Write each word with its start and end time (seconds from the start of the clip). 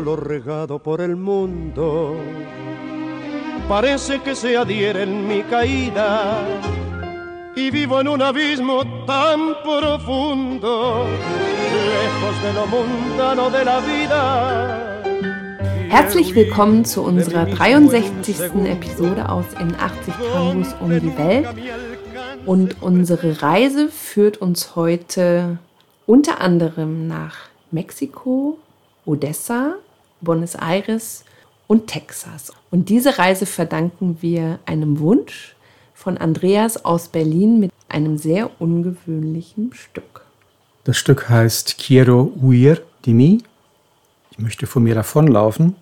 dolor 0.00 0.26
regado 0.26 0.78
por 0.78 1.02
el 1.02 1.14
mundo. 1.14 2.16
Parece 3.68 4.20
que 4.22 4.34
se 4.34 4.56
adhiere 4.56 5.02
en 5.02 5.28
mi 5.28 5.42
caída 5.42 6.42
y 7.54 7.70
vivo 7.70 8.00
en 8.00 8.08
un 8.08 8.22
abismo 8.22 8.82
tan 9.06 9.40
profundo, 9.62 11.04
lejos 11.92 12.42
de 12.42 12.52
lo 12.54 12.66
mundano 12.66 13.50
de 13.50 13.62
la 13.62 13.80
vida. 13.80 15.02
Herzlich 15.90 16.34
willkommen 16.34 16.86
zu 16.86 17.02
unserer 17.02 17.44
63. 17.44 18.40
Episode 18.64 19.28
aus 19.28 19.44
In 19.60 19.74
80 19.74 20.14
Tangos 20.32 20.74
um 20.80 20.98
die 20.98 21.18
Welt. 21.18 21.48
Und 22.46 22.80
unsere 22.80 23.42
Reise 23.42 23.88
führt 23.88 24.38
uns 24.38 24.76
heute 24.76 25.58
unter 26.06 26.40
anderem 26.40 27.06
nach 27.06 27.50
Mexiko, 27.70 28.56
Odessa, 29.04 29.76
Buenos 30.20 30.54
Aires 30.54 31.24
und 31.66 31.86
Texas. 31.86 32.52
Und 32.70 32.88
diese 32.88 33.18
Reise 33.18 33.46
verdanken 33.46 34.18
wir 34.20 34.58
einem 34.66 34.98
Wunsch 35.00 35.54
von 35.94 36.18
Andreas 36.18 36.84
aus 36.84 37.08
Berlin 37.08 37.60
mit 37.60 37.72
einem 37.88 38.18
sehr 38.18 38.50
ungewöhnlichen 38.60 39.72
Stück. 39.74 40.22
Das 40.84 40.96
Stück 40.96 41.28
heißt 41.28 41.78
Quiero 41.78 42.32
huir 42.40 42.80
de 43.04 43.14
mí 43.14 43.42
möchte 44.40 44.66
von 44.66 44.82
mir 44.82 44.94
davonlaufen. 44.94 45.76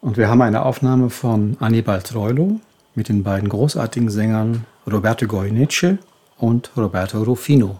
Und 0.00 0.16
wir 0.16 0.28
haben 0.28 0.42
eine 0.42 0.64
Aufnahme 0.64 1.10
von 1.10 1.56
Annibal 1.60 2.02
Troilo 2.02 2.60
mit 2.94 3.08
den 3.08 3.22
beiden 3.22 3.48
großartigen 3.48 4.10
Sängern 4.10 4.64
Roberto 4.90 5.26
Goyeneche 5.26 5.98
und 6.36 6.70
Roberto 6.76 7.22
Rufino. 7.22 7.78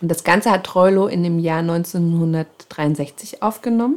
Und 0.00 0.08
das 0.08 0.22
Ganze 0.22 0.50
hat 0.50 0.64
Troilo 0.64 1.08
in 1.08 1.24
dem 1.24 1.38
Jahr 1.38 1.60
1963 1.60 3.42
aufgenommen. 3.42 3.96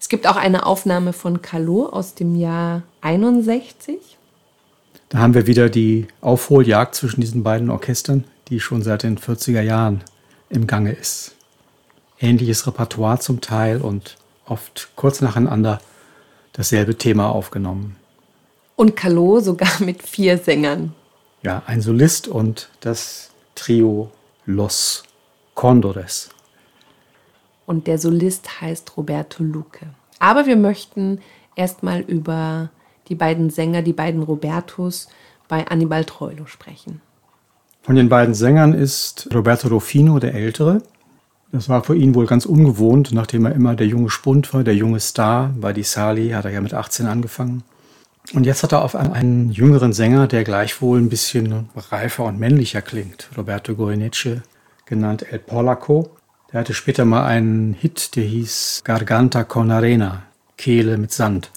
Es 0.00 0.08
gibt 0.08 0.26
auch 0.26 0.36
eine 0.36 0.64
Aufnahme 0.64 1.12
von 1.12 1.42
Calot 1.42 1.92
aus 1.92 2.14
dem 2.14 2.34
Jahr 2.34 2.82
61. 3.02 3.98
Da 5.10 5.18
haben 5.18 5.34
wir 5.34 5.46
wieder 5.46 5.68
die 5.68 6.08
Aufholjagd 6.22 6.94
zwischen 6.94 7.20
diesen 7.20 7.42
beiden 7.42 7.68
Orchestern, 7.68 8.24
die 8.48 8.60
schon 8.60 8.82
seit 8.82 9.02
den 9.02 9.18
40er 9.18 9.60
Jahren 9.60 10.02
im 10.48 10.66
Gange 10.66 10.92
ist. 10.92 11.32
Ähnliches 12.18 12.66
Repertoire 12.66 13.18
zum 13.18 13.42
Teil 13.42 13.82
und 13.82 14.16
oft 14.46 14.88
kurz 14.96 15.20
nacheinander 15.20 15.80
dasselbe 16.54 16.96
Thema 16.96 17.28
aufgenommen. 17.28 17.96
Und 18.76 18.96
Calot 18.96 19.44
sogar 19.44 19.70
mit 19.80 20.02
vier 20.02 20.38
Sängern. 20.38 20.94
Ja, 21.42 21.62
ein 21.66 21.82
Solist 21.82 22.26
und 22.26 22.70
das 22.80 23.30
Trio 23.54 24.10
Los 24.46 25.02
Condores. 25.54 26.30
Und 27.70 27.86
der 27.86 27.98
Solist 27.98 28.60
heißt 28.60 28.96
Roberto 28.96 29.44
Luque. 29.44 29.86
Aber 30.18 30.46
wir 30.46 30.56
möchten 30.56 31.20
erstmal 31.54 32.00
über 32.00 32.70
die 33.06 33.14
beiden 33.14 33.48
Sänger, 33.48 33.82
die 33.82 33.92
beiden 33.92 34.24
Robertos 34.24 35.06
bei 35.46 35.68
Annibal 35.68 36.04
Troilo 36.04 36.46
sprechen. 36.46 37.00
Von 37.82 37.94
den 37.94 38.08
beiden 38.08 38.34
Sängern 38.34 38.74
ist 38.74 39.28
Roberto 39.32 39.68
Rufino 39.68 40.18
der 40.18 40.34
Ältere. 40.34 40.82
Das 41.52 41.68
war 41.68 41.84
für 41.84 41.94
ihn 41.94 42.16
wohl 42.16 42.26
ganz 42.26 42.44
ungewohnt, 42.44 43.12
nachdem 43.12 43.46
er 43.46 43.54
immer 43.54 43.76
der 43.76 43.86
junge 43.86 44.10
Spund 44.10 44.52
war, 44.52 44.64
der 44.64 44.74
junge 44.74 44.98
Star. 44.98 45.54
Bei 45.56 45.72
Di 45.72 45.84
Sali 45.84 46.30
hat 46.30 46.46
er 46.46 46.50
ja 46.50 46.60
mit 46.60 46.74
18 46.74 47.06
angefangen. 47.06 47.62
Und 48.34 48.46
jetzt 48.46 48.64
hat 48.64 48.72
er 48.72 48.82
auf 48.82 48.96
einen, 48.96 49.12
einen 49.12 49.50
jüngeren 49.52 49.92
Sänger, 49.92 50.26
der 50.26 50.42
gleichwohl 50.42 50.98
ein 50.98 51.08
bisschen 51.08 51.68
reifer 51.76 52.24
und 52.24 52.40
männlicher 52.40 52.82
klingt. 52.82 53.28
Roberto 53.36 53.76
Goyeneche, 53.76 54.42
genannt 54.86 55.24
El 55.30 55.38
Polaco. 55.38 56.10
Der 56.52 56.60
hatte 56.60 56.74
später 56.74 57.04
mal 57.04 57.24
einen 57.26 57.74
Hit, 57.74 58.16
der 58.16 58.24
hieß 58.24 58.80
Garganta 58.82 59.44
con 59.44 59.70
Arena, 59.70 60.24
Kehle 60.56 60.98
mit 60.98 61.12
Sand. 61.12 61.52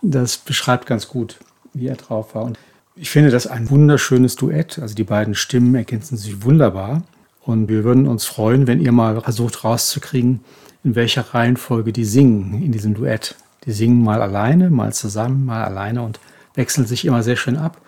Das 0.00 0.38
beschreibt 0.38 0.86
ganz 0.86 1.08
gut, 1.08 1.38
wie 1.74 1.88
er 1.88 1.96
drauf 1.96 2.34
war. 2.34 2.44
Und 2.44 2.58
ich 2.96 3.10
finde 3.10 3.30
das 3.30 3.46
ein 3.46 3.68
wunderschönes 3.68 4.36
Duett. 4.36 4.78
Also 4.78 4.94
die 4.94 5.04
beiden 5.04 5.34
Stimmen 5.34 5.74
ergänzen 5.74 6.16
sich 6.16 6.42
wunderbar. 6.42 7.02
Und 7.42 7.68
wir 7.68 7.84
würden 7.84 8.06
uns 8.06 8.24
freuen, 8.24 8.66
wenn 8.66 8.80
ihr 8.80 8.92
mal 8.92 9.20
versucht 9.20 9.62
rauszukriegen, 9.62 10.40
in 10.84 10.94
welcher 10.94 11.34
Reihenfolge 11.34 11.92
die 11.92 12.06
singen 12.06 12.62
in 12.62 12.72
diesem 12.72 12.94
Duett. 12.94 13.34
Die 13.66 13.72
singen 13.72 14.02
mal 14.02 14.22
alleine, 14.22 14.70
mal 14.70 14.94
zusammen, 14.94 15.44
mal 15.44 15.64
alleine 15.64 16.02
und 16.02 16.18
wechseln 16.54 16.86
sich 16.86 17.04
immer 17.04 17.22
sehr 17.22 17.36
schön 17.36 17.58
ab. 17.58 17.80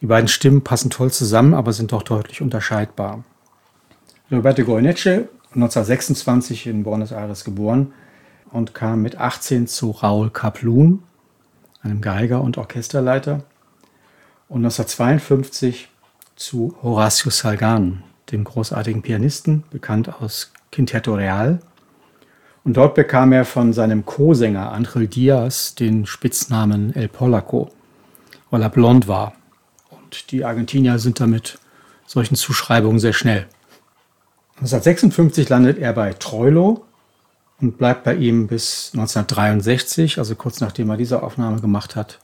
Die 0.00 0.06
beiden 0.06 0.28
Stimmen 0.28 0.62
passen 0.62 0.90
toll 0.90 1.12
zusammen, 1.12 1.54
aber 1.54 1.72
sind 1.72 1.92
doch 1.92 2.02
deutlich 2.02 2.40
unterscheidbar. 2.42 3.22
Roberto 4.32 4.64
Goyeneche, 4.64 5.28
1926 5.54 6.68
in 6.68 6.84
Buenos 6.84 7.10
Aires 7.10 7.44
geboren 7.44 7.92
und 8.52 8.74
kam 8.74 9.02
mit 9.02 9.16
18 9.16 9.66
zu 9.66 9.90
Raúl 9.90 10.30
Kaplun, 10.30 11.02
einem 11.82 12.00
Geiger 12.00 12.40
und 12.40 12.56
Orchesterleiter, 12.56 13.42
und 14.48 14.64
1952 14.64 15.88
zu 16.36 16.76
Horacio 16.82 17.30
Salgan, 17.30 18.02
dem 18.32 18.44
großartigen 18.44 19.02
Pianisten, 19.02 19.64
bekannt 19.70 20.20
aus 20.20 20.52
Quinteto 20.72 21.14
Real. 21.14 21.60
Und 22.64 22.76
dort 22.76 22.94
bekam 22.94 23.32
er 23.32 23.44
von 23.44 23.72
seinem 23.72 24.04
Co-Sänger 24.04 24.72
Angel 24.72 25.06
Diaz 25.06 25.74
den 25.74 26.06
Spitznamen 26.06 26.94
El 26.94 27.08
Polaco, 27.08 27.70
weil 28.50 28.62
er 28.62 28.68
blond 28.68 29.08
war. 29.08 29.34
Und 29.88 30.30
die 30.30 30.44
Argentinier 30.44 30.98
sind 30.98 31.20
damit 31.20 31.58
solchen 32.06 32.34
Zuschreibungen 32.34 32.98
sehr 32.98 33.12
schnell. 33.12 33.46
1956 34.60 35.48
landet 35.48 35.78
er 35.78 35.94
bei 35.94 36.12
Troilo 36.12 36.84
und 37.62 37.78
bleibt 37.78 38.04
bei 38.04 38.14
ihm 38.14 38.46
bis 38.46 38.90
1963, 38.92 40.18
also 40.18 40.34
kurz 40.34 40.60
nachdem 40.60 40.90
er 40.90 40.98
diese 40.98 41.22
Aufnahme 41.22 41.62
gemacht 41.62 41.96
hat, 41.96 42.18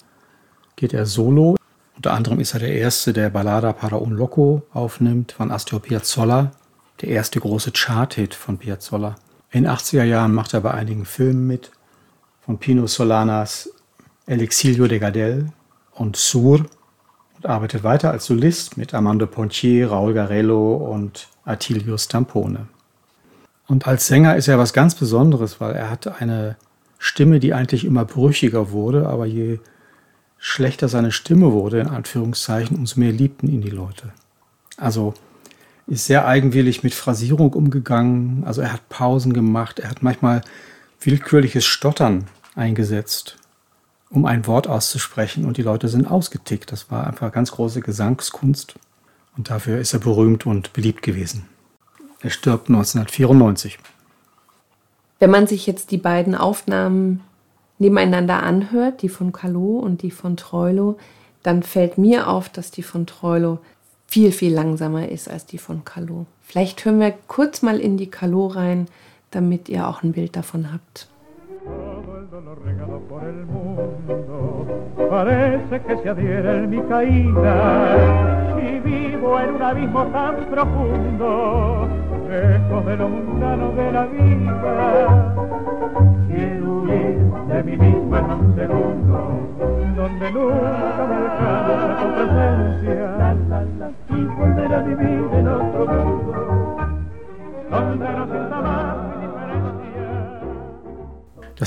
geht 0.77 0.93
er 0.93 1.07
solo. 1.07 1.57
Unter 1.97 2.13
anderem 2.13 2.39
ist 2.39 2.53
er 2.53 2.61
der 2.61 2.75
Erste, 2.75 3.15
der 3.15 3.31
Ballada 3.31 3.73
para 3.73 3.97
un 3.97 4.13
Loco 4.13 4.61
aufnimmt 4.75 5.33
von 5.33 5.51
Astor 5.51 5.81
Piazzolla, 5.81 6.51
der 7.01 7.09
erste 7.09 7.41
große 7.41 7.73
Chart-Hit 7.73 8.35
von 8.35 8.59
Piazzolla. 8.59 9.17
In 9.51 9.63
den 9.63 9.73
80er 9.73 10.05
Jahren 10.05 10.35
macht 10.35 10.53
er 10.53 10.61
bei 10.61 10.73
einigen 10.73 11.07
Filmen 11.07 11.47
mit, 11.47 11.71
von 12.45 12.59
Pino 12.59 12.87
Solanas 12.87 13.71
El 14.27 14.43
Exilio 14.43 14.87
de 14.87 14.99
Gardel 14.99 15.47
und 15.95 16.17
Sur 16.17 16.67
und 17.37 17.47
arbeitet 17.47 17.85
weiter 17.85 18.11
als 18.11 18.27
Solist 18.27 18.77
mit 18.77 18.95
Armando 18.95 19.27
Pontier, 19.27 19.89
Raul 19.89 20.15
Garello 20.15 20.77
und 20.77 21.29
Attilio 21.45 21.99
Stampone. 21.99 22.69
Und 23.67 23.87
als 23.87 24.07
Sänger 24.07 24.37
ist 24.37 24.49
er 24.49 24.59
was 24.59 24.73
ganz 24.73 24.95
Besonderes, 24.95 25.61
weil 25.61 25.75
er 25.75 25.91
hat 25.91 26.21
eine 26.21 26.57
Stimme, 26.99 27.41
die 27.41 27.53
eigentlich 27.53 27.85
immer 27.85 28.05
brüchiger 28.05 28.71
wurde, 28.71 29.09
aber 29.09 29.27
je 29.27 29.59
schlechter 30.39 30.89
seine 30.89 31.13
Stimme 31.13 31.53
wurde, 31.53 31.81
in 31.81 31.89
Anführungszeichen, 31.89 32.77
umso 32.77 33.01
mehr 33.01 33.13
liebten 33.13 33.49
ihn 33.49 33.63
die 33.63 33.71
Leute. 33.71 34.13
Also 34.77 35.15
ist 35.87 36.07
sehr 36.07 36.27
eigenwillig 36.27 36.83
mit 36.83 36.95
Phrasierung 36.95 37.53
umgegangen. 37.53 38.43
Also 38.45 38.61
er 38.61 38.73
hat 38.73 38.89
Pausen 38.89 39.33
gemacht. 39.33 39.79
Er 39.79 39.91
hat 39.91 40.03
manchmal 40.03 40.43
willkürliches 41.01 41.65
Stottern 41.65 42.27
eingesetzt, 42.55 43.37
um 44.11 44.25
ein 44.25 44.47
Wort 44.47 44.69
auszusprechen. 44.69 45.45
Und 45.45 45.57
die 45.57 45.63
Leute 45.63 45.89
sind 45.89 46.11
ausgetickt. 46.11 46.73
Das 46.73 46.91
war 46.91 47.07
einfach 47.07 47.33
ganz 47.33 47.53
große 47.53 47.81
Gesangskunst. 47.81 48.75
Und 49.37 49.51
dafür 49.51 49.79
ist 49.79 49.93
er 49.93 50.01
berühmt 50.01 50.47
und 50.47 50.73
beliebt 50.73 51.03
gewesen. 51.03 51.47
Er 52.21 52.31
stirbt 52.31 52.69
1994. 52.69 53.79
Wenn 55.19 55.31
man 55.31 55.47
sich 55.47 55.67
jetzt 55.67 55.91
die 55.91 55.99
beiden 55.99 56.35
Aufnahmen 56.35 57.23
nebeneinander 57.79 58.43
anhört, 58.43 59.03
die 59.03 59.09
von 59.09 59.33
Calot 59.33 59.83
und 59.83 60.03
die 60.03 60.11
von 60.11 60.37
Troilo, 60.37 60.99
dann 61.43 61.63
fällt 61.63 61.99
mir 61.99 62.29
auf, 62.29 62.49
dass 62.49 62.71
die 62.71 62.83
von 62.83 63.07
Troilo 63.07 63.59
viel, 64.07 64.33
viel 64.33 64.53
langsamer 64.53 65.09
ist 65.09 65.29
als 65.29 65.47
die 65.47 65.59
von 65.59 65.85
Calot. 65.85 66.27
Vielleicht 66.43 66.85
hören 66.85 67.01
wir 67.01 67.15
kurz 67.29 67.63
mal 67.63 67.81
in 67.81 67.97
die 67.97 68.11
Calot 68.11 68.57
rein, 68.57 68.89
damit 69.31 69.69
ihr 69.69 69.87
auch 69.89 70.03
ein 70.03 70.13
Bild 70.13 70.37
davon 70.37 70.73
habt. 70.73 71.09
Parece 75.11 75.81
que 75.81 75.97
se 76.03 76.09
adhiere 76.11 76.59
en 76.59 76.69
mi 76.69 76.83
caída 76.83 77.97
y 78.61 78.79
vivo 78.81 79.41
en 79.41 79.55
un 79.55 79.63
abismo 79.63 80.05
tan 80.09 80.37
profundo, 80.51 81.89
lejos 82.29 82.87
de 82.87 82.97
lo 82.99 83.09
mundano 83.09 83.73
de 83.73 83.93
la 83.93 84.07
vida. 84.07 85.35
Quiero 86.29 86.83
huir 86.83 87.19
de 87.49 87.63
mí 87.63 87.77
misma 87.79 88.19
en 88.19 88.31
un 88.31 88.55
segundo, 88.55 89.19
donde 89.97 90.33
nunca 90.33 90.86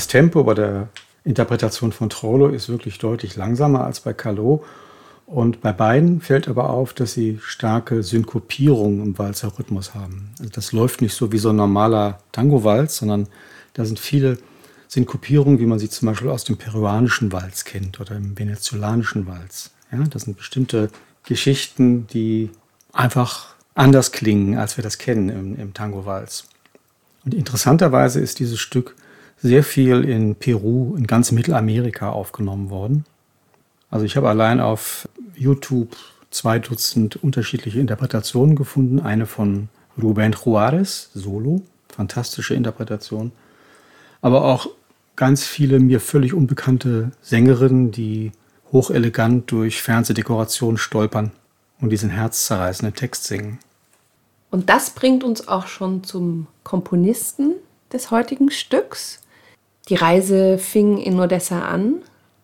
Das 0.00 0.08
Tempo 0.08 0.44
bei 0.44 0.54
der 0.54 0.88
Interpretation 1.24 1.92
von 1.92 2.08
Trollo 2.08 2.48
ist 2.48 2.70
wirklich 2.70 2.96
deutlich 2.96 3.36
langsamer 3.36 3.84
als 3.84 4.00
bei 4.00 4.14
Calot. 4.14 4.64
Und 5.26 5.60
bei 5.60 5.74
beiden 5.74 6.22
fällt 6.22 6.48
aber 6.48 6.70
auf, 6.70 6.94
dass 6.94 7.12
sie 7.12 7.38
starke 7.42 8.02
Synkopierungen 8.02 9.02
im 9.04 9.18
Walzer-Rhythmus 9.18 9.94
haben. 9.94 10.30
Also 10.38 10.52
das 10.54 10.72
läuft 10.72 11.02
nicht 11.02 11.12
so 11.12 11.32
wie 11.32 11.38
so 11.38 11.50
ein 11.50 11.56
normaler 11.56 12.20
Tango-Walz, 12.32 12.96
sondern 12.96 13.28
da 13.74 13.84
sind 13.84 13.98
viele 13.98 14.38
sind 14.88 15.04
Kopierungen, 15.04 15.58
wie 15.58 15.66
man 15.66 15.78
sie 15.78 15.90
zum 15.90 16.08
Beispiel 16.08 16.30
aus 16.30 16.44
dem 16.44 16.56
peruanischen 16.56 17.30
Walz 17.30 17.66
kennt 17.66 18.00
oder 18.00 18.16
im 18.16 18.38
venezolanischen 18.38 19.26
Walz. 19.26 19.70
Ja, 19.92 19.98
das 19.98 20.22
sind 20.22 20.38
bestimmte 20.38 20.88
Geschichten, 21.24 22.06
die 22.06 22.48
einfach 22.94 23.54
anders 23.74 24.12
klingen, 24.12 24.56
als 24.56 24.78
wir 24.78 24.82
das 24.82 24.96
kennen 24.96 25.28
im, 25.28 25.60
im 25.60 25.74
Tango-Walz. 25.74 26.46
Und 27.26 27.34
interessanterweise 27.34 28.18
ist 28.18 28.38
dieses 28.38 28.58
Stück 28.58 28.96
sehr 29.42 29.64
viel 29.64 30.04
in 30.04 30.34
Peru, 30.34 30.94
in 30.96 31.06
ganz 31.06 31.32
Mittelamerika 31.32 32.10
aufgenommen 32.10 32.70
worden. 32.70 33.04
Also 33.90 34.04
ich 34.04 34.16
habe 34.16 34.28
allein 34.28 34.60
auf 34.60 35.08
YouTube 35.34 35.96
zwei 36.30 36.58
Dutzend 36.58 37.16
unterschiedliche 37.16 37.80
Interpretationen 37.80 38.54
gefunden. 38.54 39.00
Eine 39.00 39.26
von 39.26 39.68
Rubén 39.98 40.34
Juárez, 40.34 41.08
Solo, 41.14 41.62
fantastische 41.88 42.54
Interpretation. 42.54 43.32
Aber 44.20 44.44
auch 44.44 44.68
ganz 45.16 45.44
viele 45.44 45.80
mir 45.80 46.00
völlig 46.00 46.34
unbekannte 46.34 47.10
Sängerinnen, 47.22 47.90
die 47.90 48.32
hochelegant 48.72 49.50
durch 49.50 49.82
Fernsehdekorationen 49.82 50.78
stolpern 50.78 51.32
und 51.80 51.90
diesen 51.90 52.10
herzzerreißenden 52.10 52.94
Text 52.94 53.24
singen. 53.24 53.58
Und 54.50 54.68
das 54.68 54.90
bringt 54.90 55.24
uns 55.24 55.48
auch 55.48 55.66
schon 55.66 56.04
zum 56.04 56.46
Komponisten 56.64 57.54
des 57.92 58.10
heutigen 58.10 58.50
Stücks. 58.50 59.20
Die 59.90 59.96
Reise 59.96 60.56
fing 60.56 60.98
in 60.98 61.18
Odessa 61.18 61.62
an. 61.62 61.96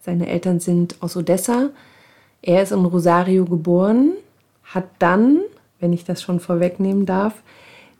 Seine 0.04 0.28
Eltern 0.28 0.58
sind 0.58 0.96
aus 1.00 1.16
Odessa. 1.16 1.70
Er 2.42 2.64
ist 2.64 2.72
in 2.72 2.84
Rosario 2.84 3.44
geboren, 3.44 4.14
hat 4.64 4.88
dann, 4.98 5.38
wenn 5.78 5.92
ich 5.92 6.04
das 6.04 6.22
schon 6.22 6.40
vorwegnehmen 6.40 7.06
darf, 7.06 7.34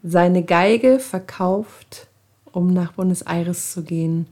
seine 0.02 0.42
Geige 0.42 0.98
verkauft, 0.98 2.08
um 2.50 2.72
nach 2.72 2.92
Buenos 2.92 3.22
Aires 3.22 3.70
zu 3.70 3.84
gehen 3.84 4.26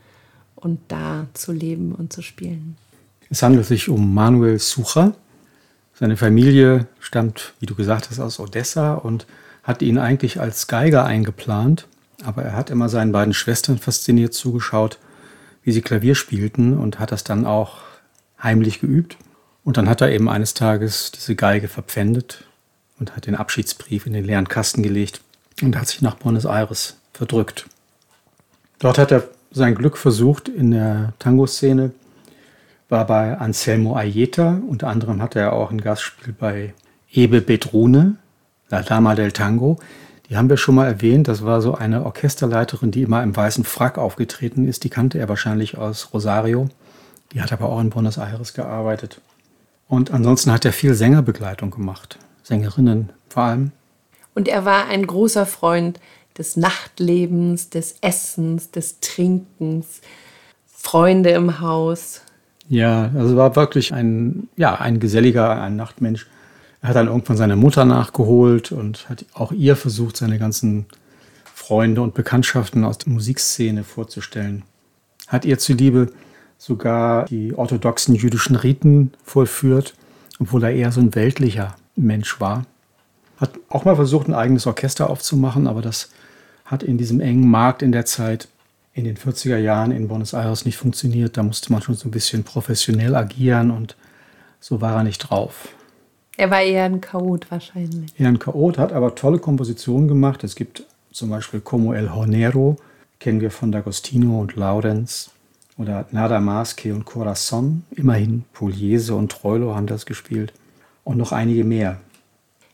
und 0.57 0.81
da 0.89 1.29
zu 1.33 1.53
leben 1.53 1.95
und 1.95 2.13
zu 2.13 2.21
spielen. 2.21 2.77
Es 3.31 3.41
handelt 3.43 3.67
sich 3.67 3.89
um 3.89 4.15
Manuel 4.15 4.59
Sucher. 4.59 5.15
Seine 5.95 6.17
Familie 6.17 6.89
stammt, 6.99 7.55
wie 7.61 7.67
du 7.67 7.77
gesagt 7.77 8.11
hast, 8.11 8.19
aus 8.19 8.41
Odessa 8.41 8.95
und 8.95 9.27
hat 9.63 9.81
ihn 9.81 9.99
eigentlich 9.99 10.41
als 10.41 10.67
Geiger 10.67 11.05
eingeplant, 11.05 11.87
aber 12.25 12.43
er 12.43 12.57
hat 12.57 12.71
immer 12.71 12.89
seinen 12.89 13.13
beiden 13.13 13.33
Schwestern 13.33 13.79
fasziniert 13.79 14.35
zugeschaut, 14.35 14.99
wie 15.65 15.73
sie 15.73 15.83
Klavier 15.83 16.15
spielten 16.15 16.77
und 16.77 16.99
hat 16.99 17.11
das 17.11 17.25
dann 17.25 17.47
auch 17.47 17.79
heimlich 18.43 18.81
geübt. 18.81 19.17
Und 19.65 19.79
dann 19.79 19.89
hat 19.89 20.03
er 20.03 20.13
eben 20.13 20.29
eines 20.29 20.55
Tages 20.55 21.11
diese 21.11 21.35
Geige 21.35 21.69
verpfändet 21.69 22.45
und 23.01 23.17
hat 23.17 23.27
den 23.27 23.35
Abschiedsbrief 23.35 24.07
in 24.07 24.13
den 24.13 24.25
leeren 24.25 24.49
Kasten 24.49 24.83
gelegt 24.83 25.23
und 25.63 25.77
hat 25.77 25.89
sich 25.89 26.03
nach 26.03 26.17
Buenos 26.17 26.45
Aires 26.45 26.97
verdrückt. 27.13 27.67
Dort 28.79 28.99
hat 28.99 29.11
er 29.11 29.29
sein 29.51 29.75
Glück 29.75 29.97
versucht 29.97 30.49
in 30.49 30.73
der 30.73 31.15
Tango-Szene, 31.19 31.93
war 32.89 33.07
bei 33.07 33.39
Anselmo 33.39 33.97
Ayeta, 33.97 34.61
unter 34.69 34.89
anderem 34.89 35.23
hatte 35.23 35.39
er 35.39 35.55
auch 35.55 35.71
ein 35.71 35.81
Gastspiel 35.81 36.35
bei 36.39 36.75
Ebe 37.11 37.41
Bedrune, 37.41 38.17
La 38.69 38.83
Dama 38.83 39.15
del 39.15 39.33
Tango. 39.33 39.79
Die 40.29 40.37
haben 40.37 40.49
wir 40.49 40.57
schon 40.57 40.75
mal 40.75 40.87
erwähnt. 40.87 41.29
Das 41.29 41.45
war 41.45 41.61
so 41.61 41.75
eine 41.75 42.05
Orchesterleiterin, 42.05 42.91
die 42.91 43.03
immer 43.03 43.23
im 43.23 43.37
weißen 43.37 43.65
Frack 43.65 43.99
aufgetreten 43.99 44.67
ist. 44.67 44.85
Die 44.85 44.91
kannte 44.91 45.19
er 45.19 45.29
wahrscheinlich 45.29 45.77
aus 45.77 46.13
Rosario. 46.13 46.69
Die 47.33 47.43
hat 47.43 47.53
aber 47.53 47.69
auch 47.69 47.81
in 47.81 47.91
Buenos 47.91 48.17
Aires 48.17 48.55
gearbeitet. 48.55 49.21
Und 49.89 50.13
ansonsten 50.13 50.53
hat 50.53 50.65
er 50.65 50.73
viel 50.73 50.95
Sängerbegleitung 50.95 51.71
gemacht. 51.71 52.19
Sängerinnen 52.43 53.11
vor 53.29 53.43
allem. 53.43 53.73
Und 54.35 54.49
er 54.49 54.65
war 54.65 54.87
ein 54.89 55.07
großer 55.07 55.47
Freund 55.47 56.01
des 56.37 56.57
Nachtlebens, 56.57 57.71
des 57.71 57.97
Essens, 58.01 58.71
des 58.71 59.01
Trinkens, 59.01 60.01
Freunde 60.67 61.31
im 61.31 61.61
Haus. 61.61 62.23
Ja, 62.69 63.11
also 63.17 63.37
war 63.37 63.55
wirklich 63.57 63.93
ein, 63.93 64.49
ja, 64.57 64.75
ein 64.75 64.99
geselliger, 64.99 65.61
ein 65.61 65.77
Nachtmensch. 65.77 66.27
Er 66.85 66.89
hat 66.89 66.97
dann 66.97 67.07
irgendwann 67.07 67.39
seine 67.39 67.57
Mutter 67.57 67.87
nachgeholt 67.87 68.71
und 68.71 69.09
hat 69.09 69.25
auch 69.33 69.53
ihr 69.53 69.75
versucht, 69.75 70.19
seine 70.19 70.39
ganzen 70.39 70.85
Freunde 71.55 72.03
und 72.03 72.13
Bekanntschaften 72.13 72.85
aus 72.85 72.99
der 72.99 73.11
Musikszene 73.11 73.85
vorzustellen. 73.85 74.65
Hat 75.27 75.47
ihr 75.47 75.59
zuliebe 75.59 76.13
sogar 76.59 77.25
die 77.25 77.55
orthodoxen 77.55 78.15
jüdischen 78.15 78.55
Riten 78.55 79.15
vollführt, 79.25 79.95
obwohl 80.39 80.63
er 80.63 80.75
eher 80.75 80.93
so 80.93 81.01
ein 81.01 81.15
weltlicher 81.15 81.75
Mensch 81.97 82.39
war. 82.39 82.67
Hat 83.39 83.53
auch 83.71 83.87
mal 83.87 83.97
versucht, 83.97 84.29
ein 84.29 84.35
eigenes 84.35 84.67
Orchester 84.67 85.09
aufzumachen, 85.09 85.67
aber 85.67 85.81
das 85.81 86.11
hat 86.67 86.83
in 86.83 86.99
diesem 86.99 87.21
engen 87.21 87.49
Markt 87.49 87.81
in 87.81 87.93
der 87.93 88.05
Zeit 88.05 88.49
in 88.93 89.05
den 89.05 89.17
40er 89.17 89.57
Jahren 89.57 89.91
in 89.91 90.09
Buenos 90.09 90.35
Aires 90.35 90.67
nicht 90.67 90.77
funktioniert. 90.77 91.39
Da 91.39 91.45
musste 91.45 91.73
man 91.73 91.81
schon 91.81 91.95
so 91.95 92.07
ein 92.07 92.13
bisschen 92.13 92.45
professionell 92.45 93.17
agieren 93.17 93.71
und 93.71 93.97
so 94.61 94.83
war 94.83 94.97
er 94.97 95.05
nicht 95.05 95.21
drauf. 95.21 95.71
Er 96.37 96.51
war 96.51 96.63
eher 96.63 96.85
ein 96.85 97.01
Chaot 97.01 97.51
wahrscheinlich. 97.51 98.19
Eher 98.19 98.29
ein 98.29 98.39
Chaot, 98.39 98.79
hat 98.79 98.93
aber 98.93 99.15
tolle 99.15 99.39
Kompositionen 99.39 100.09
gemacht. 100.09 100.43
Es 100.43 100.57
gibt 100.57 100.85
zum 101.13 101.31
Beispiel 101.31 101.61
Como 101.61 101.93
el 101.95 102.13
Hornero, 102.13 102.77
kennen 103.21 103.41
wir 103.41 103.51
von 103.51 103.73
D'Agostino 103.73 104.41
und 104.41 104.57
Laurenz. 104.57 105.31
Oder 105.77 106.07
Nada 106.13 106.39
Más 106.39 106.77
que 106.77 106.93
un 106.93 107.05
Corazón, 107.05 107.83
immerhin 107.91 108.45
Pugliese 108.53 109.15
und 109.15 109.33
Troilo 109.33 109.75
haben 109.75 109.87
das 109.87 110.07
gespielt. 110.07 110.53
Und 111.03 111.19
noch 111.19 111.33
einige 111.33 111.65
mehr. 111.65 112.01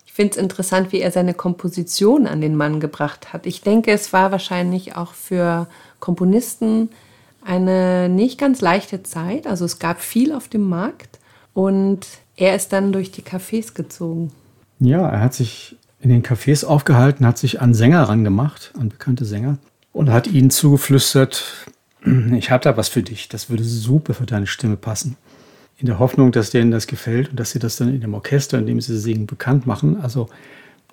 Ich 0.07 0.13
finde 0.13 0.33
es 0.33 0.37
interessant, 0.37 0.93
wie 0.93 1.01
er 1.01 1.11
seine 1.11 1.35
Komposition 1.35 2.27
an 2.27 2.41
den 2.41 2.57
Mann 2.57 2.79
gebracht 2.79 3.33
hat. 3.33 3.47
Ich 3.47 3.63
denke, 3.63 3.93
es 3.93 4.13
war 4.13 4.33
wahrscheinlich 4.33 4.97
auch 4.97 5.15
für 5.15 5.67
Komponisten 5.99 6.91
eine 7.43 8.09
nicht 8.09 8.39
ganz 8.39 8.61
leichte 8.61 9.03
Zeit. 9.03 9.47
Also 9.47 9.65
es 9.65 9.79
gab 9.79 10.01
viel 10.01 10.33
auf 10.33 10.49
dem 10.49 10.69
Markt 10.69 11.19
und 11.55 12.07
er 12.41 12.57
ist 12.57 12.73
dann 12.73 12.91
durch 12.91 13.13
die 13.13 13.23
Cafés 13.23 13.75
gezogen. 13.75 14.33
Ja, 14.81 15.07
er 15.07 15.21
hat 15.21 15.35
sich 15.35 15.77
in 16.01 16.09
den 16.09 16.23
Cafés 16.23 16.65
aufgehalten, 16.65 17.27
hat 17.27 17.37
sich 17.37 17.61
an 17.61 17.75
Sänger 17.75 18.05
rangemacht, 18.05 18.73
an 18.79 18.89
bekannte 18.89 19.27
Sänger 19.27 19.59
und 19.93 20.11
hat 20.11 20.27
ihnen 20.27 20.51
zugeflüstert, 20.51 21.45
ich 22.33 22.51
habe 22.51 22.65
da 22.65 22.77
was 22.79 22.89
für 22.89 23.03
dich, 23.03 23.29
das 23.29 23.51
würde 23.51 23.63
super 23.63 24.15
für 24.15 24.25
deine 24.25 24.47
Stimme 24.47 24.77
passen. 24.77 25.17
In 25.77 25.87
der 25.87 25.99
Hoffnung, 25.99 26.33
dass 26.33 26.51
denen 26.51 26.71
das 26.71 26.87
gefällt 26.87 27.31
und 27.31 27.41
dass 27.41 27.51
sie 27.51 27.59
das 27.59 27.77
dann 27.77 27.95
in 27.95 28.01
dem 28.01 28.15
Orchester, 28.15 28.59
in 28.59 28.67
dem 28.67 28.81
sie 28.81 28.99
singen, 28.99 29.27
bekannt 29.27 29.67
machen. 29.67 30.01
Also 30.01 30.29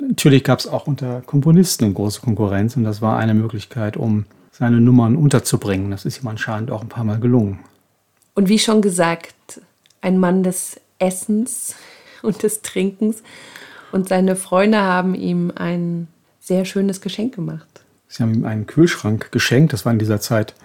natürlich 0.01 0.43
gab 0.43 0.59
es 0.59 0.67
auch 0.67 0.85
unter 0.87 1.21
Komponisten 1.21 1.85
eine 1.85 1.93
große 1.93 2.21
Konkurrenz 2.21 2.75
und 2.75 2.83
das 2.83 3.01
war 3.01 3.17
eine 3.17 3.33
Möglichkeit, 3.33 3.95
um 3.95 4.25
seine 4.51 4.81
Nummern 4.81 5.15
unterzubringen. 5.15 5.91
Das 5.91 6.03
ist 6.03 6.23
ihm 6.23 6.27
anscheinend 6.27 6.71
auch 6.71 6.81
ein 6.81 6.89
paar 6.89 7.03
Mal 7.03 7.19
gelungen. 7.19 7.59
Und 8.33 8.49
wie 8.49 8.59
schon 8.59 8.81
gesagt, 8.81 9.61
ein 10.01 10.19
Mann 10.19 10.43
des 10.43 10.79
Essens 10.99 11.75
und 12.21 12.43
des 12.43 12.61
Trinkens. 12.61 13.23
Und 13.91 14.09
seine 14.09 14.35
Freunde 14.35 14.81
haben 14.81 15.15
ihm 15.15 15.51
ein 15.55 16.07
sehr 16.39 16.65
schönes 16.65 17.01
Geschenk 17.01 17.35
gemacht. 17.35 17.67
Sie 18.07 18.23
haben 18.23 18.33
ihm 18.33 18.45
einen 18.45 18.67
Kühlschrank 18.67 19.31
geschenkt, 19.31 19.73
das 19.73 19.85
war 19.85 19.93
in 19.93 19.99
dieser 19.99 20.19
Zeit 20.19 20.55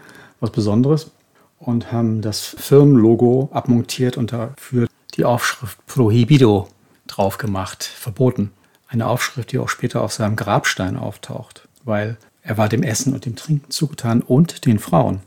was 0.40 0.50
Besonderes, 0.50 1.10
und 1.58 1.92
haben 1.92 2.20
das 2.22 2.40
Firmenlogo 2.58 3.48
abmontiert 3.52 4.16
und 4.16 4.32
dafür 4.32 4.88
die 5.14 5.24
Aufschrift 5.24 5.84
Prohibido 5.86 6.68
drauf 7.06 7.38
gemacht, 7.38 7.84
verboten. 7.84 8.50
Eine 8.88 9.06
Aufschrift, 9.06 9.52
die 9.52 9.58
auch 9.58 9.68
später 9.68 10.02
auf 10.02 10.12
seinem 10.12 10.36
Grabstein 10.36 10.96
auftaucht, 10.96 11.68
weil 11.84 12.16
er 12.42 12.58
war 12.58 12.68
dem 12.68 12.82
Essen 12.82 13.14
und 13.14 13.24
dem 13.24 13.36
Trinken 13.36 13.70
zugetan 13.70 14.20
und 14.20 14.66
den 14.66 14.78
Frauen. 14.78 15.20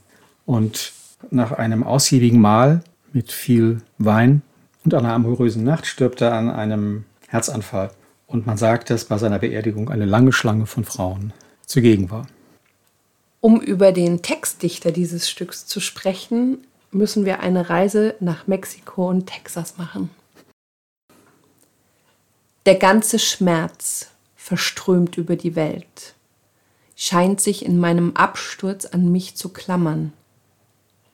Und 0.46 0.92
nach 1.32 1.52
einem 1.52 1.84
ausgiebigen 1.84 2.40
Mahl 2.40 2.84
mit 3.14 3.32
viel 3.32 3.82
Wein 3.98 4.42
und 4.86 4.94
einer 4.94 5.14
amorösen 5.14 5.64
Nacht 5.64 5.88
stirbt 5.88 6.22
er 6.22 6.34
an 6.34 6.50
einem 6.50 7.06
Herzanfall. 7.28 7.92
Und 8.28 8.46
man 8.46 8.58
sagt, 8.58 8.90
dass 8.90 9.06
bei 9.06 9.18
seiner 9.18 9.40
Beerdigung 9.40 9.90
eine 9.90 10.06
lange 10.06 10.32
Schlange 10.32 10.68
von 10.68 10.86
Frauen 10.86 11.34
zugegen 11.66 12.10
war. 12.12 12.28
Um 13.42 13.62
über 13.62 13.92
den 13.92 14.22
Textdichter 14.22 14.92
dieses 14.92 15.30
Stücks 15.30 15.66
zu 15.66 15.80
sprechen, 15.80 16.60
müssen 16.92 17.26
wir 17.26 17.42
eine 17.42 17.70
Reise 17.70 18.16
nach 18.20 18.48
Mexiko 18.48 19.10
und 19.10 19.28
Texas 19.28 19.78
machen. 19.78 20.10
Der 22.66 22.76
ganze 22.76 23.20
Schmerz 23.20 24.12
verströmt 24.36 25.18
über 25.18 25.36
die 25.36 25.56
Welt, 25.56 26.16
scheint 26.96 27.42
sich 27.42 27.66
in 27.66 27.80
meinem 27.80 28.16
Absturz 28.16 28.86
an 28.86 29.12
mich 29.12 29.36
zu 29.36 29.50
klammern. 29.50 30.14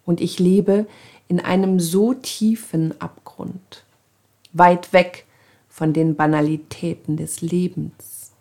Und 0.05 0.22
ich 0.22 0.39
lebe 0.39 0.88
in 1.27 1.39
einem 1.39 1.79
so 1.79 2.13
tiefen 2.13 3.00
Abgrund, 3.00 3.84
weit 4.53 4.93
weg 4.93 5.25
von 5.70 5.93
den 5.93 6.15
Banalitäten 6.15 7.17
des 7.17 7.41
Lebens. 7.41 8.31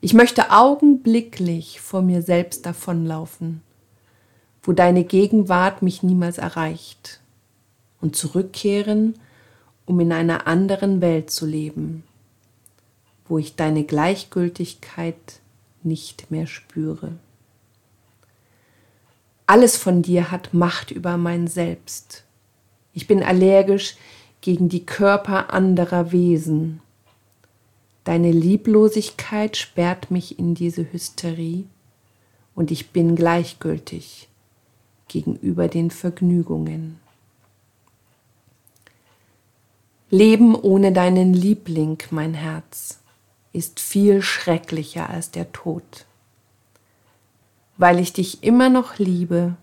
Ich 0.00 0.14
möchte 0.14 0.50
augenblicklich 0.50 1.80
vor 1.80 2.02
mir 2.02 2.22
selbst 2.22 2.66
davonlaufen, 2.66 3.62
wo 4.62 4.72
deine 4.72 5.04
Gegenwart 5.04 5.82
mich 5.82 6.02
niemals 6.02 6.38
erreicht, 6.38 7.20
und 8.00 8.14
zurückkehren, 8.14 9.14
um 9.84 9.98
in 10.00 10.12
einer 10.12 10.46
anderen 10.46 11.00
Welt 11.00 11.30
zu 11.30 11.46
leben, 11.46 12.04
wo 13.28 13.38
ich 13.38 13.56
deine 13.56 13.84
Gleichgültigkeit 13.84 15.40
nicht 15.82 16.30
mehr 16.30 16.46
spüre. 16.46 17.12
Alles 19.46 19.76
von 19.76 20.02
dir 20.02 20.30
hat 20.32 20.54
Macht 20.54 20.90
über 20.90 21.16
mein 21.16 21.46
Selbst. 21.46 22.24
Ich 22.92 23.06
bin 23.06 23.22
allergisch 23.22 23.96
gegen 24.40 24.68
die 24.68 24.84
Körper 24.84 25.52
anderer 25.52 26.10
Wesen. 26.10 26.80
Deine 28.02 28.32
Lieblosigkeit 28.32 29.56
sperrt 29.56 30.10
mich 30.10 30.38
in 30.38 30.54
diese 30.54 30.92
Hysterie 30.92 31.64
und 32.54 32.70
ich 32.70 32.90
bin 32.90 33.14
gleichgültig 33.14 34.28
gegenüber 35.08 35.68
den 35.68 35.90
Vergnügungen. 35.90 36.98
Leben 40.10 40.54
ohne 40.54 40.92
deinen 40.92 41.34
Liebling, 41.34 41.98
mein 42.10 42.34
Herz, 42.34 43.00
ist 43.52 43.80
viel 43.80 44.22
schrecklicher 44.22 45.10
als 45.10 45.30
der 45.30 45.52
Tod. 45.52 46.05
Weil 47.78 47.98
ich 47.98 48.12
dich 48.12 48.42
immer 48.42 48.68
noch 48.68 48.98
liebe, 48.98 49.56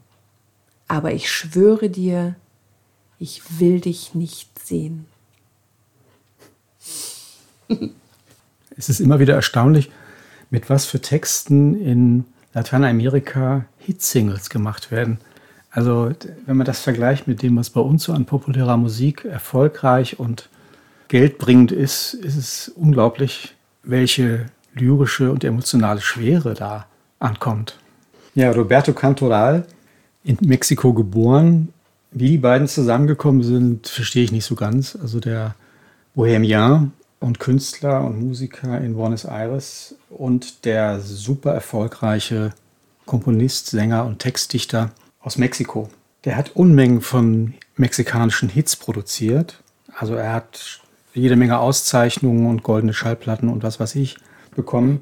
aber 0.88 1.14
ich 1.14 1.32
schwöre 1.32 1.90
dir, 1.90 2.36
ich 3.20 3.60
will 3.60 3.80
dich 3.80 4.14
nicht 4.14 4.60
sehen. 4.60 5.06
es 8.78 8.90
ist 8.90 9.00
immer 9.00 9.20
wieder 9.20 9.34
erstaunlich, 9.34 9.90
mit 10.50 10.70
was 10.70 10.86
für 10.86 11.02
Texten 11.02 11.80
in 11.80 12.26
Lateinamerika 12.54 13.66
Hitsingles 13.80 14.50
gemacht 14.50 14.92
werden. 14.92 15.20
Also 15.72 16.12
wenn 16.46 16.58
man 16.58 16.66
das 16.66 16.82
vergleicht 16.82 17.28
mit 17.28 17.42
dem, 17.42 17.58
was 17.58 17.72
bei 17.72 17.82
uns 17.82 18.04
so 18.04 18.14
an 18.14 18.26
populärer 18.26 18.78
Musik 18.78 19.26
erfolgreich 19.26 20.20
und 20.20 20.50
geldbringend 21.08 21.72
ist, 21.72 22.14
ist 22.14 22.36
es 22.36 22.70
unglaublich, 22.70 23.56
welche 23.82 24.46
lyrische 24.76 25.32
und 25.32 25.44
emotionale 25.44 26.02
Schwere 26.02 26.54
da 26.54 26.86
ankommt. 27.20 27.80
Ja, 28.36 28.52
Roberto 28.52 28.94
Cantoral, 28.94 29.68
in 30.24 30.38
Mexiko 30.42 30.94
geboren. 30.94 31.70
Wie 32.12 32.30
die 32.30 32.38
beiden 32.38 32.68
zusammengekommen 32.68 33.44
sind, 33.44 33.88
verstehe 33.88 34.24
ich 34.24 34.32
nicht 34.32 34.46
so 34.46 34.56
ganz. 34.56 34.98
Also 35.00 35.20
der 35.20 35.56
Bohemian 36.16 36.94
und 37.20 37.40
Künstler 37.40 38.04
und 38.04 38.20
Musiker 38.20 38.82
in 38.82 38.96
Buenos 38.96 39.26
Aires 39.26 39.96
und 40.10 40.66
der 40.66 41.00
super 41.00 41.54
erfolgreiche 41.54 42.54
Komponist, 43.06 43.68
Sänger 43.68 44.06
und 44.06 44.20
Textdichter 44.20 44.92
aus 45.20 45.38
Mexiko. 45.38 45.90
Der 46.26 46.36
hat 46.36 46.56
Unmengen 46.56 47.02
von 47.02 47.54
mexikanischen 47.78 48.50
Hits 48.50 48.76
produziert. 48.76 49.62
Also 49.96 50.16
er 50.16 50.34
hat 50.34 50.82
jede 51.14 51.36
Menge 51.36 51.60
Auszeichnungen 51.60 52.48
und 52.48 52.64
goldene 52.64 52.94
Schallplatten 52.94 53.50
und 53.50 53.64
was 53.64 53.80
weiß 53.80 53.96
ich 53.96 54.18
bekommen. 54.56 55.02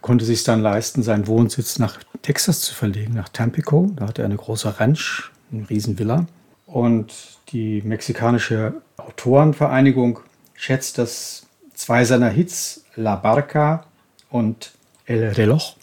Konnte 0.00 0.24
sich 0.24 0.44
dann 0.44 0.62
leisten, 0.62 1.02
seinen 1.02 1.26
Wohnsitz 1.26 1.78
nach 1.78 1.98
Texas 2.22 2.60
zu 2.60 2.74
verlegen, 2.74 3.14
nach 3.14 3.28
Tampico. 3.28 3.90
Da 3.96 4.08
hat 4.08 4.18
er 4.18 4.24
eine 4.24 4.36
große 4.36 4.80
Ranch, 4.80 5.30
eine 5.52 5.68
Riesenvilla. 5.68 6.26
Und 6.66 7.38
die 7.48 7.82
mexikanische 7.82 8.74
Autorenvereinigung 8.96 10.20
schätzt, 10.54 10.98
dass 10.98 11.46
zwei 11.74 12.04
seiner 12.04 12.28
Hits, 12.28 12.84
La 12.96 13.16
Barca 13.16 13.86
und 14.30 14.72
El 15.04 15.28
Reloj, 15.28 15.76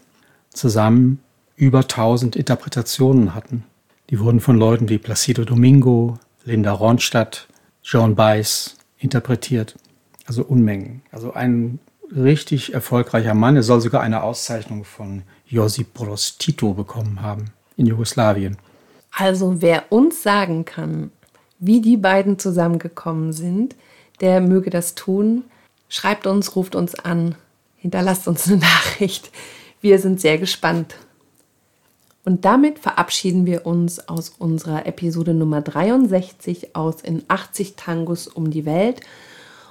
zusammen 0.49 1.19
über 1.55 1.79
1000 1.79 2.35
Interpretationen 2.35 3.33
hatten. 3.33 3.63
Die 4.09 4.19
wurden 4.19 4.41
von 4.41 4.57
Leuten 4.57 4.89
wie 4.89 4.97
Placido 4.97 5.45
Domingo, 5.45 6.19
Linda 6.43 6.71
Ronstadt, 6.71 7.47
Joan 7.83 8.15
Baez 8.15 8.75
interpretiert. 8.97 9.75
Also 10.25 10.43
Unmengen. 10.43 11.01
Also 11.11 11.33
ein 11.33 11.79
richtig 12.15 12.73
erfolgreicher 12.73 13.33
Mann. 13.33 13.55
Er 13.55 13.63
soll 13.63 13.81
sogar 13.81 14.01
eine 14.01 14.23
Auszeichnung 14.23 14.83
von 14.83 15.23
Josip 15.53 15.93
Broz 15.93 16.39
Tito 16.39 16.73
bekommen 16.73 17.21
haben 17.21 17.51
in 17.77 17.85
Jugoslawien. 17.85 18.57
Also 19.11 19.61
wer 19.61 19.91
uns 19.91 20.23
sagen 20.23 20.65
kann, 20.65 21.11
wie 21.59 21.79
die 21.79 21.95
beiden 21.95 22.39
zusammengekommen 22.39 23.33
sind, 23.33 23.75
der 24.19 24.41
möge 24.41 24.71
das 24.71 24.95
tun. 24.95 25.43
Schreibt 25.89 26.25
uns, 26.25 26.55
ruft 26.55 26.73
uns 26.73 26.95
an, 26.95 27.35
hinterlasst 27.77 28.27
uns 28.27 28.47
eine 28.47 28.57
Nachricht. 28.61 29.29
Wir 29.79 29.99
sind 29.99 30.19
sehr 30.19 30.39
gespannt. 30.39 30.95
Und 32.25 32.45
damit 32.45 32.79
verabschieden 32.79 33.45
wir 33.45 33.67
uns 33.67 34.09
aus 34.09 34.29
unserer 34.29 34.87
Episode 34.87 35.35
Nummer 35.35 35.61
63 35.61 36.75
aus 36.75 37.01
in 37.01 37.21
80 37.27 37.75
Tangos 37.75 38.27
um 38.27 38.49
die 38.49 38.65
Welt. 38.65 39.01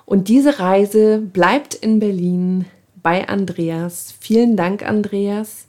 Und 0.06 0.28
diese 0.28 0.60
Reise 0.60 1.18
bleibt 1.18 1.74
in 1.74 1.98
Berlin 1.98 2.66
bei 3.02 3.26
Andreas. 3.28 4.14
Vielen 4.20 4.56
Dank, 4.56 4.84
Andreas, 4.86 5.66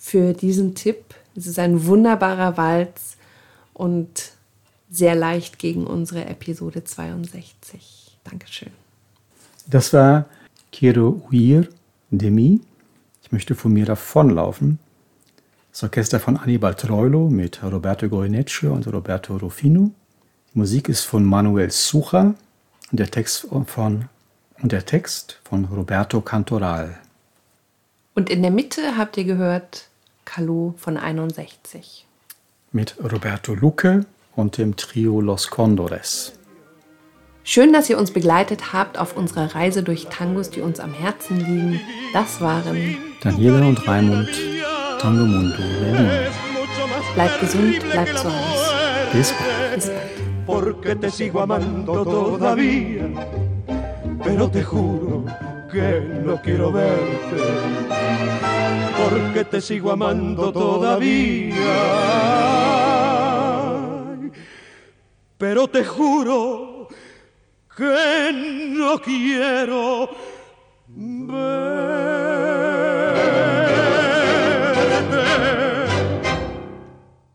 für 0.00 0.32
diesen 0.32 0.74
Tipp. 0.74 1.14
Es 1.36 1.46
ist 1.46 1.58
ein 1.58 1.84
wunderbarer 1.86 2.56
Walz 2.56 3.16
und 3.74 4.32
sehr 4.90 5.14
leicht 5.14 5.58
gegen 5.58 5.86
unsere 5.86 6.24
Episode 6.24 6.82
62. 6.82 8.18
Dankeschön. 8.24 8.72
Das 9.66 9.92
war 9.92 10.24
Quiero 10.72 11.22
huir 11.30 11.68
de 12.10 12.30
mí. 12.30 12.60
Ich 13.22 13.30
möchte 13.30 13.54
von 13.54 13.72
mir 13.72 13.84
davonlaufen 13.84 14.78
das 15.70 15.84
Orchester 15.84 16.18
von 16.18 16.36
Annibal 16.36 16.74
Troilo 16.74 17.28
mit 17.28 17.62
Roberto 17.62 18.08
Goyeneche 18.08 18.72
und 18.72 18.88
Roberto 18.88 19.36
Rufino. 19.36 19.92
Die 20.52 20.58
Musik 20.58 20.88
ist 20.88 21.04
von 21.04 21.24
Manuel 21.24 21.70
Sucha 21.70 22.34
und 22.90 22.98
der 22.98 23.10
Text 23.10 23.46
von, 23.66 24.06
und 24.60 24.72
der 24.72 24.84
Text 24.84 25.38
von 25.44 25.66
Roberto 25.66 26.20
Cantoral. 26.22 26.98
Und 28.14 28.30
in 28.30 28.42
der 28.42 28.50
Mitte 28.50 28.96
habt 28.96 29.16
ihr 29.16 29.24
gehört 29.24 29.89
Calou 30.32 30.74
von 30.76 30.96
61. 30.96 32.06
Mit 32.70 32.94
Roberto 33.02 33.52
Luque 33.52 34.06
und 34.36 34.58
dem 34.58 34.76
Trio 34.76 35.20
Los 35.20 35.50
Condores. 35.50 36.34
Schön, 37.42 37.72
dass 37.72 37.90
ihr 37.90 37.98
uns 37.98 38.12
begleitet 38.12 38.72
habt 38.72 38.96
auf 38.96 39.16
unserer 39.16 39.56
Reise 39.56 39.82
durch 39.82 40.06
Tangos, 40.06 40.50
die 40.50 40.60
uns 40.60 40.78
am 40.78 40.92
Herzen 40.92 41.38
liegen. 41.38 41.80
Das 42.12 42.40
waren 42.40 42.96
Daniela 43.24 43.66
und 43.66 43.88
Raimund 43.88 44.30
Tango 45.00 45.26
Mundo. 45.26 45.56
Bleibt 47.14 47.40
gesund, 47.40 47.80
bleibt 47.90 48.16
zu 48.16 48.28
Hause. 48.28 48.70
Bis 49.12 49.32
bald. 49.32 49.74
Bis 49.74 49.86
bald. 49.86 50.46
Porque 50.46 50.94
te 50.94 51.10
sigo 51.10 51.40
amando 51.40 52.04
todavía, 52.04 53.08
pero 54.22 54.48
te 54.48 54.62
juro 54.62 55.24
que 55.70 56.00
no 56.24 56.40
quiero 56.40 56.72
verte. 56.72 57.42
Porque 58.98 59.44
te 59.44 59.60
sigo 59.60 59.92
amando 59.92 60.52
todavía, 60.52 61.54
pero 65.38 65.68
te 65.68 65.84
juro 65.84 66.88
que 67.76 68.68
no 68.76 69.00
quiero 69.00 70.10
verte. 70.88 72.09